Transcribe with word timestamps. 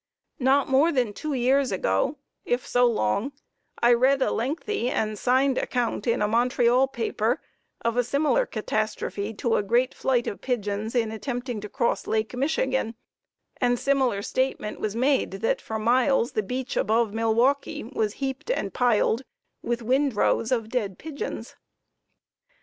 Not 0.39 0.67
more 0.67 0.91
than 0.91 1.13
two 1.13 1.33
years 1.35 1.71
ago, 1.71 2.17
if 2.43 2.65
so 2.65 2.87
long, 2.87 3.33
I 3.83 3.93
read 3.93 4.19
a 4.23 4.31
lengthy 4.31 4.89
and 4.89 5.15
signed 5.15 5.59
account 5.59 6.07
in 6.07 6.23
a 6.23 6.27
Montreal 6.27 6.87
paper 6.87 7.39
of 7.85 7.95
a 7.97 8.03
similar 8.03 8.47
catastrophe 8.47 9.31
to 9.35 9.57
a 9.57 9.61
great 9.61 9.93
flight 9.93 10.25
of 10.25 10.41
pigeons 10.41 10.95
in 10.95 11.11
attempting 11.11 11.61
to 11.61 11.69
cross 11.69 12.07
Lake 12.07 12.33
Michigan, 12.35 12.95
and 13.57 13.77
similar 13.77 14.23
statement 14.23 14.79
was 14.79 14.95
made 14.95 15.29
that 15.33 15.61
for 15.61 15.77
miles 15.77 16.31
the 16.31 16.41
beach 16.41 16.75
above 16.75 17.13
Milwaukee 17.13 17.83
was 17.83 18.13
heaped 18.13 18.49
and 18.49 18.73
piled 18.73 19.21
with 19.61 19.83
"windrows" 19.83 20.51
of 20.51 20.69
dead 20.69 20.97
pigeons. 20.97 21.55